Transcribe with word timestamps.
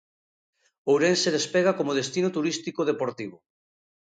Ourense 0.91 1.29
despega 1.37 1.77
como 1.79 1.97
destino 1.99 2.29
turístico 2.37 2.81
deportivo. 2.91 3.37